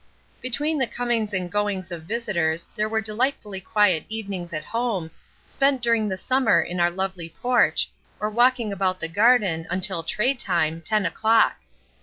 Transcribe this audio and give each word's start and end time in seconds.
Between 0.41 0.79
the 0.79 0.87
comings 0.87 1.31
and 1.31 1.51
goings 1.51 1.91
of 1.91 2.05
visitors 2.05 2.67
there 2.75 2.89
were 2.89 3.01
delightfully 3.01 3.61
quiet 3.61 4.03
evenings 4.09 4.51
at 4.51 4.63
home, 4.63 5.11
spent 5.45 5.79
during 5.79 6.09
the 6.09 6.17
summer 6.17 6.59
in 6.59 6.79
our 6.79 6.89
lovely 6.89 7.29
porch, 7.29 7.87
or 8.19 8.31
walking 8.31 8.73
about 8.73 8.99
the 8.99 9.07
garden, 9.07 9.67
until 9.69 10.01
"tray 10.01 10.33
time," 10.33 10.81
ten 10.81 11.05
o'clock. 11.05 11.57